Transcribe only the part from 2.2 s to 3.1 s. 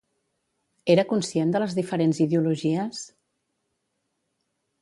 ideologies?